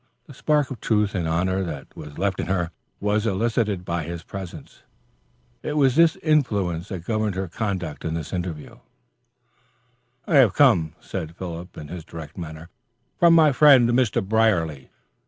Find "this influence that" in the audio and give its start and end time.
5.95-7.05